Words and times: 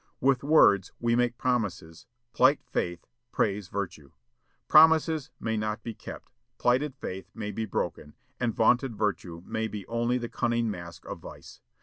With 0.19 0.43
words, 0.43 0.91
we 0.99 1.15
make 1.15 1.37
promises, 1.37 2.07
plight 2.33 2.59
faith, 2.65 3.05
praise 3.31 3.67
virtue. 3.67 4.13
Promises 4.67 5.29
may 5.39 5.57
not 5.57 5.83
be 5.83 5.93
kept; 5.93 6.31
plighted 6.57 6.95
faith 6.95 7.29
may 7.35 7.51
be 7.51 7.65
broken; 7.65 8.15
and 8.39 8.51
vaunted 8.51 8.95
virtue 8.95 9.43
may 9.45 9.67
be 9.67 9.85
only 9.85 10.17
the 10.17 10.27
cunning 10.27 10.71
mask 10.71 11.05
of 11.05 11.19
vice. 11.19 11.61